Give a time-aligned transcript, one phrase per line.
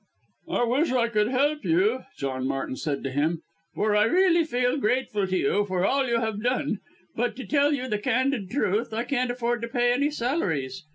[0.49, 3.43] "I wish I could help you," John Martin said to him,
[3.75, 6.79] "for I really feel grateful to you for all you have done,
[7.15, 10.85] but to tell you the candid truth, I can't afford to pay any salaries.